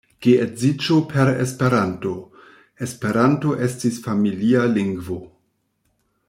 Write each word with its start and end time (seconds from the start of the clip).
Geedziĝo 0.25 0.95
per 1.11 1.29
Esperanto; 1.43 2.13
Esperanto 2.87 3.53
estis 3.67 4.01
familia 4.07 4.65
lingvo. 4.79 5.21